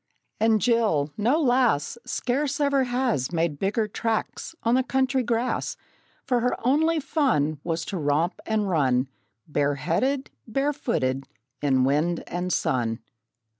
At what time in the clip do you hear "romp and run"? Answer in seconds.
7.99-9.09